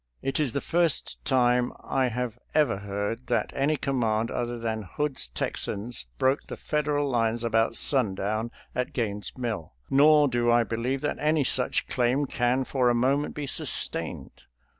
[0.23, 5.27] It is the first time I have ever heard that any command other than Hood's
[5.27, 11.19] Texans broke the Federal lines about sundown at Gaines' Mill, nor do I believe that
[11.19, 14.41] any such claim can for a moment be sustained.